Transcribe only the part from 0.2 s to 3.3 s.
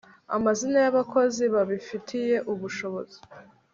amazina y abakozi babifitiye ubushobozi